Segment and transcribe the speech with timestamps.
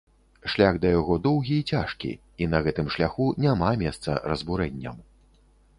[0.51, 2.11] Шлях да яго доўгі і цяжкі,
[2.45, 4.97] і на гэтым шляху няма месца разбурэнням.